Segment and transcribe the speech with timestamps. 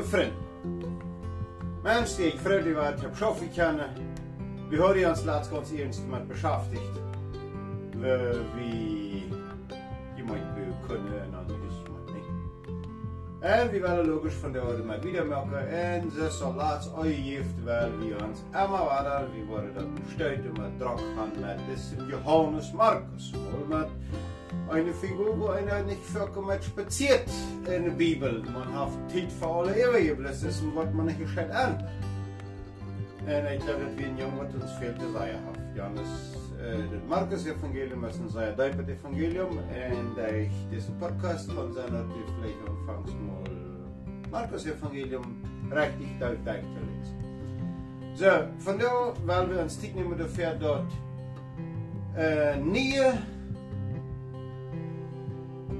[0.00, 0.32] lieve vriend.
[1.82, 3.88] Mensen die ik vroeger wat heb schaffen kennen,
[4.68, 7.00] we hebben ons laatst ganz ernst met beschäftigt.
[8.00, 9.28] We, wie
[10.16, 12.24] je moet kunnen en dan is het niet.
[13.40, 15.68] En we willen logisch van de orde met wieder maken.
[15.68, 21.30] En ze laatst uitgeeft wel wie ons Emma waren, we worden dat bestuiten met gaan
[21.40, 23.34] met dit Johannes Markus.
[23.68, 23.88] Met
[24.70, 27.28] eine Figur, wo einer nicht vollkommen spaziert
[27.66, 28.42] in der Bibel.
[28.52, 31.84] Man hat Zeit für alle Ewige, das ist, was man nicht gescheit an.
[33.20, 35.76] Und ich glaube, dass wir ein Jung, was uns fehlt, der sei hat.
[35.76, 36.08] Johannes,
[36.58, 39.58] äh, das Markus-Evangelium ist ein sehr deutliches Evangelium.
[39.58, 42.04] Und ich diesen Podcast von seiner,
[42.40, 43.50] vielleicht anfangs mal
[44.30, 47.20] Markus-Evangelium richtig deutlich zu lesen.
[48.14, 50.90] So, von da wollen wir uns Zeit nehmen dafür dort
[52.16, 52.96] äh, nie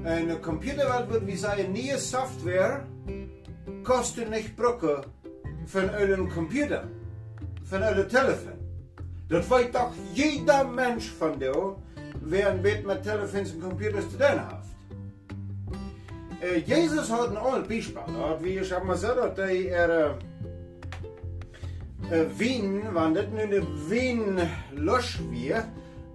[0.03, 2.81] een computer wat wie zei nieuwe software
[3.83, 5.03] kostet nicht brokken
[5.65, 6.83] van een computer,
[7.63, 8.59] van een telefoon.
[9.27, 11.73] Dat weet toch jeder mens van jou,
[12.21, 14.69] wer een beetje met telefoons en computers te doen heeft.
[16.43, 18.03] Uh, Jezus had een ander Beispiel.
[18.05, 20.15] Dat wie ich maar zo dat hij er
[22.11, 24.39] uh, Wien, want dit nu de Wien
[24.73, 25.65] los weer,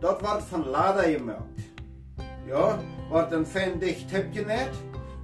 [0.01, 1.61] dat wordt van Lada gemaakt.
[2.47, 2.79] Ja,
[3.09, 4.77] wordt een fan dicht hebt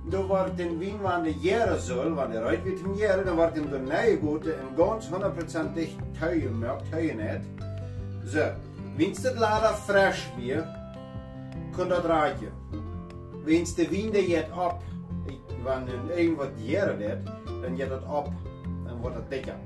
[0.04, 3.36] Dan wordt in Wien waar de jaren zal, waar de ruit wordt in jaren, dan
[3.36, 5.08] wordt in de nieuwe goede en ganz
[5.70, 7.42] 100% dicht tuien merkt, tuien net.
[8.26, 8.50] Zo,
[8.96, 10.66] wens het later fresh weer,
[11.76, 12.48] kan dat raadje.
[13.44, 14.82] Wens de wien de jet op,
[15.62, 17.18] wanneer een wat jaren net,
[17.62, 18.28] dan jet het op
[18.86, 19.56] en wordt het dikker.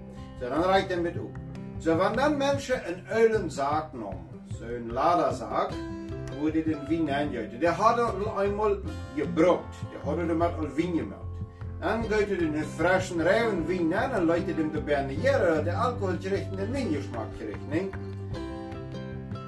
[0.40, 1.36] Zo, dan reikt het met op.
[1.78, 4.26] Zo, wanneer dan mensen een uilenzaak nemen,
[4.58, 4.92] zo'n
[6.36, 7.62] laderzaak, wo die den Wein eingeht.
[7.62, 8.78] Der hat er einmal
[9.16, 9.74] gebrockt.
[9.92, 11.20] Der hat er mit al Wein gemacht.
[11.80, 15.78] Dann geht er den frischen, reinen Wein an und leitet ihm dabei eine Jahre, der
[15.78, 17.90] Alkohol kriegt den Weingeschmack kriegt, ne?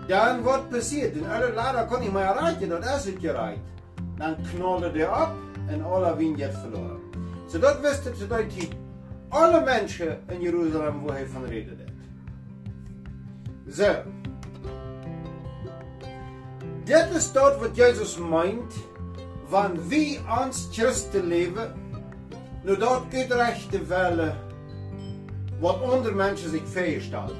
[0.08, 3.60] Dann wird passiert, in alle Lader kann ich mal erreichen, und er ist gereicht.
[4.18, 5.34] Dann knallt er ab
[5.72, 7.00] und aller Wein geht verloren.
[7.46, 8.42] So das wisst ihr, so dass
[9.30, 11.78] alle Menschen in Jerusalem, wo er von redet.
[13.66, 13.84] So,
[16.88, 18.74] dit is dat wat Jezus meint,
[19.48, 21.74] wanneer wie ons Christen leven,
[22.62, 24.36] nu dat uitrechte willen
[25.60, 27.36] wat andere mensen zich voorstellen.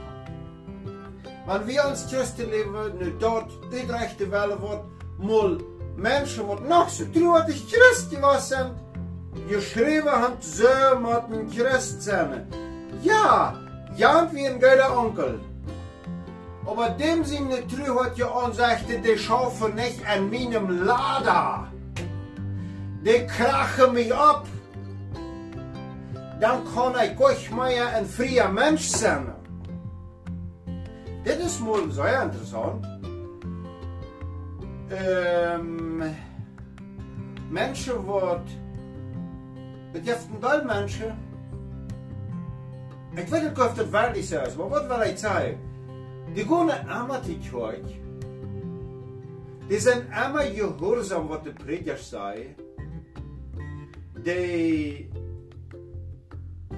[1.46, 4.84] Wanneer wie ons Christen leven, nu dat uitrechte willen wat
[5.18, 5.56] mal
[5.96, 7.04] mensen wat nog zo
[7.46, 8.72] ich Christen was zijn,
[9.48, 12.10] geschreven haben, zo moet een Christ.
[13.00, 13.54] Ja,
[13.94, 15.47] Jan wie een guter Onkel.
[16.68, 21.68] Aber dem Sinne trü hat ja ansagte, die schaufen nicht an meinem Lader.
[23.02, 24.46] Die krachen mich ab.
[26.38, 29.32] Dann kann ich gleich mal ein freier Mensch sein.
[31.24, 32.86] Das ist mal sehr interessant.
[34.90, 36.14] Ähm,
[37.50, 37.94] Menschen,
[39.94, 41.12] die betrifft all Menschen,
[43.16, 45.67] ich weiß nicht, ob das wirklich so ist, aber was will ich sagen?
[46.38, 47.94] Die gaan allemaal til kirke.
[49.68, 52.54] De zijn allemaal gehoorzaam wat de prediker zei.
[54.22, 55.06] De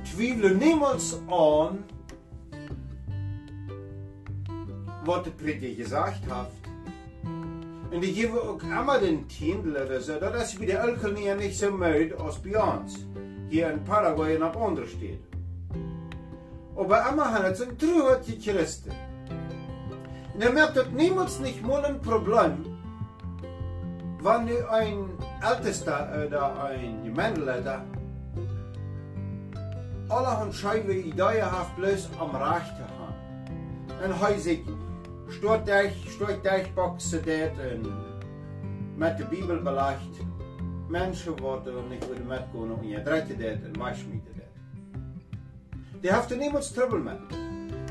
[0.03, 1.85] twijfelen niemals aan
[5.05, 6.61] wat de prediker gezegd heeft.
[7.91, 11.77] En die geven ook allemaal den Tiendel, so, dat is bij de Elkenier niet zo
[11.77, 13.07] mooi als bij ons.
[13.49, 15.25] Hier in Paraguay en op andere steden.
[16.77, 19.10] Aber allemaal hebben het een truhe Christen.
[20.41, 22.65] Und merkt, dat niemals nicht mal ein Problem,
[24.23, 25.11] wenn ein
[25.47, 27.85] Ältester oder ein Gemeindeleider
[30.09, 33.15] allerhand scheibe Ideen hat, bloß am Recht haben.
[34.03, 34.65] Und er sagt,
[35.29, 40.25] steht euch, steht euch Boxen dort und mit der Bibel belegt,
[40.89, 46.03] Menschen worden nicht wieder mitgehen und ihr dreht dort und waschmieten dort.
[46.03, 47.50] Die haben niemals Trouble mit.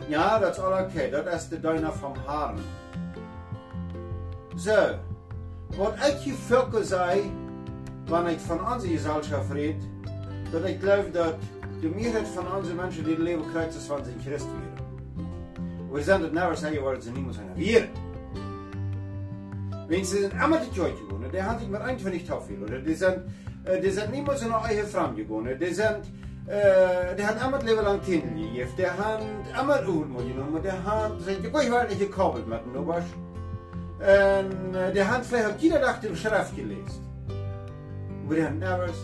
[0.09, 0.81] Ja, dat is al oké.
[0.81, 1.09] Okay.
[1.09, 2.63] Dat is de duiner vom Haaren.
[4.56, 4.95] So,
[5.77, 7.31] wat ik je veel zei,
[8.06, 9.81] wanneer ik van onze gezelschap reed,
[10.51, 11.35] dat ik geloof dat
[11.81, 14.85] de meerderheid van onze mensen die leven krijgen, van zijn Christ weer.
[15.91, 17.88] We zijn het never zeggen waar ze niet zijn weer.
[19.88, 23.17] Wenn sie in Amateur Kirche gehen, die haben sich mit 21 Tafel, oder die sind,
[23.81, 26.06] die sind niemals in eigene Frau gegangen, die sind
[26.49, 26.55] Uh,
[27.15, 28.75] de had allemaal leven lang tindlief.
[28.75, 29.21] De had
[29.55, 30.61] allemaal oermoed genomen.
[30.61, 31.11] De had,
[31.41, 33.03] je kon je wel niet gekoppeld met een nobas.
[33.97, 37.07] En uh, de had vielleicht ook iedere dag de schrift gelezen.
[38.25, 38.97] Maar de had nergens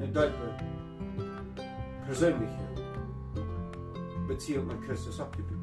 [0.00, 0.54] een Duitser
[2.06, 2.64] persönliche
[4.26, 5.54] Beziehung mit Christus abgebaut.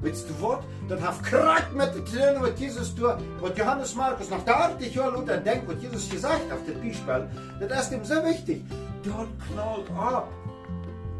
[0.00, 0.64] Wisst du was?
[0.88, 4.94] Das hat kracht mit den Tränen, was Jesus tut, was Johannes Markus nach der 80
[4.94, 7.28] Jahre Luther denkt, was Jesus gesagt hat auf dem Beispiel.
[7.68, 8.62] Das ist ihm so wichtig.
[9.04, 10.28] Dort knallt ab.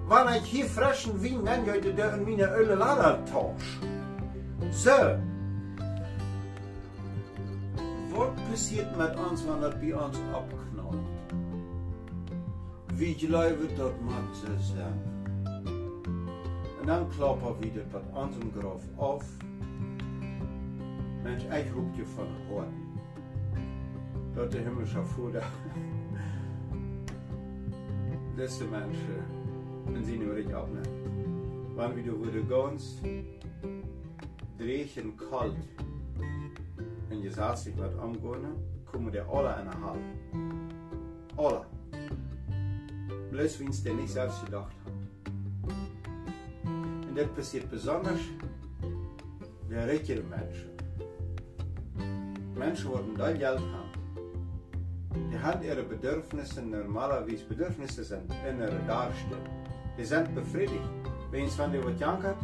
[0.06, 3.78] Wann ich hier frischen Wein nenne, heute der in meine Öle Lader tausch.
[4.70, 4.90] So.
[8.10, 11.04] Was passiert mit uns, wenn das bei uns abknallt?
[12.94, 15.00] Wie glaube dort macht es sein?
[16.80, 19.24] Und dann klappen wieder bei unserem Graf auf.
[21.22, 22.84] Mensch, ich roep je van Horten.
[24.34, 25.42] Dat de himmlische Vater
[28.36, 29.24] deze mensen
[29.94, 30.88] en zien hoe ik opneemt.
[31.74, 33.00] Wanneer wieder wurde ganz
[34.56, 35.56] drechen kalt
[37.08, 38.54] en je zat zich wat omgehen,
[38.84, 39.98] kommen der alle in der Hall.
[41.36, 41.64] Alle.
[43.30, 44.92] Bloß wenn es der selbst gedacht hat.
[47.08, 48.20] Und das passiert besonders
[49.68, 50.70] bei reichen Menschen.
[52.54, 53.83] Menschen, die da Geld haben,
[55.44, 59.44] die haben ihre Bedürfnisse normalerweise, Bedürfnisse sind innere Darstellung.
[59.98, 60.88] Die sind befriedigt.
[61.30, 62.36] Wenn es von dir was jankert,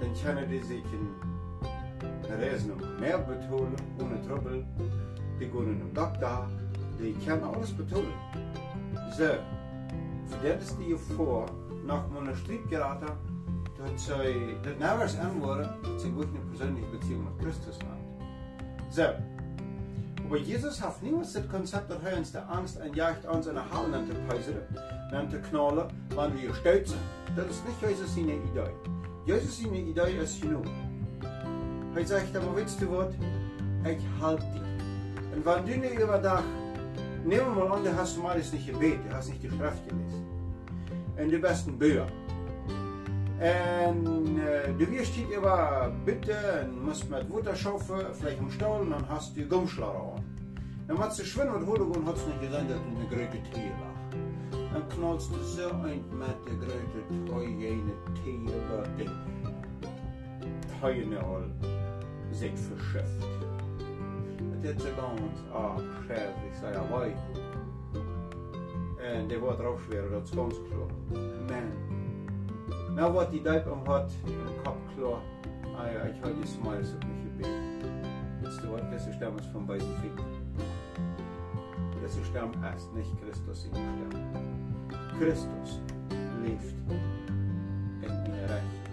[0.00, 1.08] dann können die sich in
[2.30, 4.64] Reisen mehr betonen, ohne Trouble.
[5.40, 6.48] Die gehen in den Doktor,
[7.00, 8.14] die können alles betonen.
[9.16, 11.46] So, für das ist die vor,
[11.84, 13.12] nach meiner Strijd geraten,
[13.76, 18.04] dat zij dat aanhoren dat zij wirklich eine persönliche Beziehung mit Christus haben.
[18.90, 19.35] So.
[20.26, 23.70] Aber Jesus hat niemals das Konzept, dass er uns der Angst einjagt, uns in der
[23.70, 25.84] Halle zu peisern, zu knallen,
[26.16, 27.00] wenn wir stolz sind.
[27.36, 28.70] Das ist nicht Jesus seine Idee.
[29.24, 30.64] Jesus seine Idee ist genug.
[31.94, 33.14] Er sagt aber, willst du was?
[33.88, 35.36] Ich halte dich.
[35.36, 36.42] Und wenn du nicht über
[37.24, 40.26] nehmen wir mal an, du hast mal nicht gebetet, du hast nicht die Schrift gelesen.
[41.18, 42.06] In die besten Bücher.
[43.38, 48.80] En uh, du wirst hier aber bitte und musst mit Wasser schaufeln, vielleicht im Stall,
[48.80, 50.24] und dann hast du Gummschlager an.
[50.88, 53.72] Dann hast du schwimmen und Hoden und hast nicht gesehen, dass du eine große Tier
[53.82, 53.96] lag.
[54.72, 57.92] Dann knallst du so ein mit der großen Teujene
[58.24, 59.10] Tier, da die
[60.80, 61.50] Teujene all
[62.30, 63.26] sich verschifft.
[64.62, 65.20] Ist so ganz,
[65.54, 67.14] ah, schärf, ich sage, ja, wei.
[69.00, 70.88] En det var drauf schwer, das ist ganz klar.
[71.48, 71.70] Men,
[72.96, 75.20] nou wat die duip om hat im Kopf klar.
[75.76, 77.84] Ah ja, ich halte es mal so mich gebeten.
[78.42, 80.16] Jetzt du was, das Stamm ist vom weißen Fick.
[82.02, 84.22] Das Stamm erst nicht Christus dem Stamm.
[85.18, 85.80] Christus
[86.42, 86.74] lebt
[88.02, 88.84] in mir recht.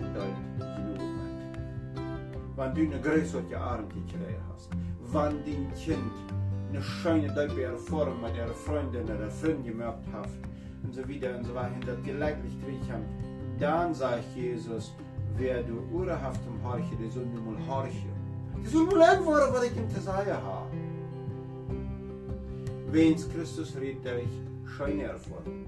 [0.00, 1.00] In Deut genug
[2.56, 4.70] Wenn du eine größere Arme gekriegt hast,
[5.12, 6.12] wenn dein Kind
[6.70, 10.49] eine schöne Deute Form mit ihrer Freundin oder Freund gemerkt hat,
[10.82, 13.04] und so wieder und so weiter, geleidlich kriegen,
[13.58, 14.94] dann sagt Jesus,
[15.36, 18.10] wer du urhaft im Horche, der soll nur mal horchen.
[18.62, 20.70] Der soll mal antworten, was ich ihm zu sagen habe.
[22.90, 25.66] Wenn Christus redet, euch schöne Erfahrung.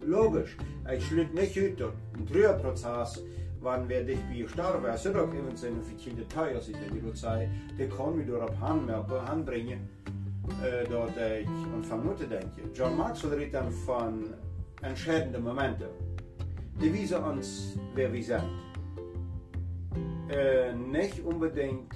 [0.00, 0.56] Logisch,
[0.94, 3.22] ich schlitt nicht heute im Trüberprozess,
[3.60, 7.14] wann wir dich wie sterben, es sind auch eben seine verschiedene Teile, ich denke, du
[7.14, 7.48] sei,
[7.78, 9.88] der kann mich durch Hand bringen,
[10.62, 12.70] äh, dort ich und van moeten denken.
[12.74, 14.34] John Maxwell redet dann von
[14.82, 15.88] entscheidenden Momenten.
[16.80, 18.44] Die wiesen uns, wer wir sind.
[20.28, 21.94] Äh, nicht unbedingt,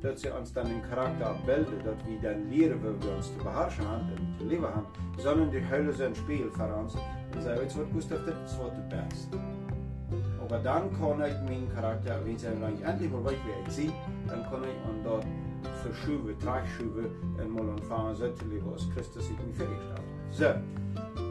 [0.00, 3.38] dass sie uns dann den Charakter bilden, dass wir dann lernen, wie wir uns zu
[3.38, 4.86] beherrschen haben und zu leben haben,
[5.18, 6.94] sondern die Hölle sind Spiel für uns
[7.34, 9.38] und sagen, jetzt wird Gustav, das wird das Beste.
[10.40, 13.92] Aber dann kann ich meinen Charakter, wenn ich endlich mal weiß, wie ich sehe,
[14.26, 15.24] dann kann ich und dort
[15.80, 20.06] verschuven, tragschuven en mal ontvangen zuidelijk was Christus zich niet vergesteld.
[20.30, 20.54] Zo,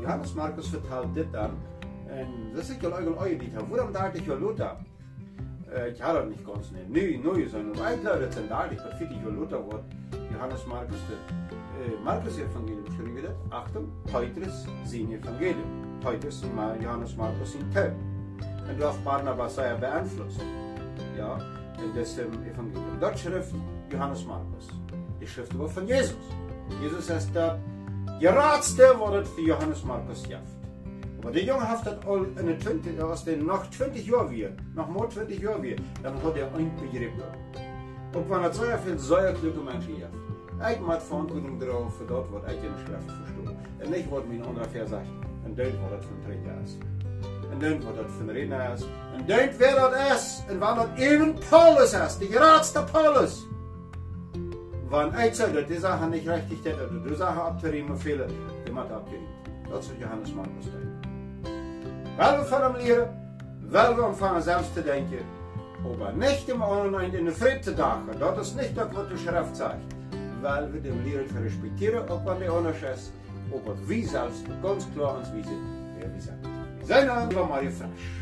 [0.01, 1.50] Johannes Markus vertelt dit dan.
[2.07, 3.53] En dat is ik al eigenlijk ooit niet.
[3.69, 4.75] Waarom dacht ik wel Luther?
[5.93, 6.89] Ich habe das nicht ganz nicht.
[6.89, 7.45] Nee, neu.
[7.79, 9.83] Aber ich glaube, das sind da, ich fit, ich Luther Wort.
[10.33, 13.35] Johannes Markus, äh, Markus Evangelium schreibt das.
[13.50, 16.00] Achtung, Petrus sein Evangelium.
[16.01, 16.43] Petrus,
[16.81, 17.95] Johannes Markus in Teil.
[18.69, 20.41] Und du hast Barnabas sei beeinflusst.
[21.17, 21.38] Ja,
[21.77, 23.00] in diesem Evangelium.
[23.00, 23.55] Dort schrift
[23.91, 24.67] Johannes Markus.
[25.19, 26.15] Die Schrift über von Jesus.
[26.81, 27.60] Jesus ist der
[28.19, 30.45] geratste Wort für Johannes Markus jaft.
[31.21, 34.89] Aber der Junge hat all in den 20, aus den noch 20 Jahren wir, noch
[34.89, 37.12] mehr 20 Jahren wir, dann hat er ein Begriff
[38.15, 40.13] Und wenn er sehr viel sehr kluge Menschen jaft.
[40.74, 43.57] Ich mache Verantwortung darauf für das, was ich in der Schrift verstehe.
[43.83, 45.07] Und nicht, was mein anderer Vers sagt,
[45.43, 46.79] und das, was das von Träger ist.
[47.51, 48.83] Und dann, was das von Redner ist.
[48.83, 53.45] Und dann, wer das ist, und wann das eben Paulus ist, der geratste Paulus
[54.91, 58.25] van uitzij dat die zaken niet richtig dat de zaken abzuriemen veel,
[58.63, 59.29] die moet abgeriemen.
[59.69, 60.65] Dat zegt Johannes Markus
[62.17, 63.10] Wel we van hem leren,
[63.69, 65.25] wel we ontvangen zelfs te denken,
[65.83, 68.19] aber nicht im anderen in de vrede dagen.
[68.19, 69.86] Dat is niet dat wat de schrift zegt.
[70.41, 73.12] Wel we de leren te respecteren, ook wanneer de anders is,
[73.53, 75.60] aber wie zelfs ganz klar ons wijzen,
[76.00, 76.39] wer we zijn.
[76.79, 78.20] We zijn dan van Mario Fresh.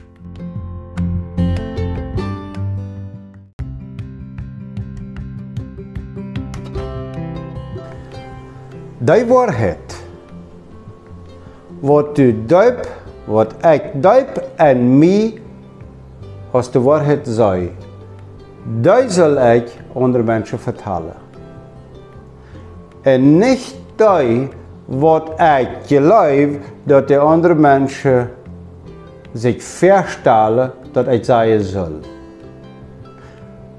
[9.10, 10.04] Waarheid,
[11.80, 12.88] wat u duip,
[13.26, 15.42] wat ik duip en mij
[16.52, 17.76] als de waarheid zei,
[18.82, 21.16] die zal ik onder mensen vertellen.
[23.02, 24.50] En niet die
[24.86, 26.50] wat ik geloof
[26.84, 28.32] dat de andere mensen
[29.34, 31.92] zich verstellen dat ik zeggen zal.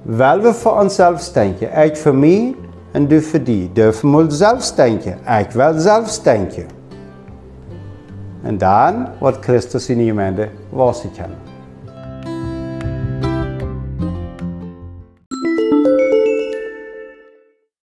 [0.02, 2.54] Wel we voor onszelf denken, ik voor mij
[2.92, 3.70] en du voor die.
[3.72, 6.66] Dürfen we zelf denken, ik wil zelf denken.
[8.42, 11.10] En dan wordt Christus in je gemeente was ik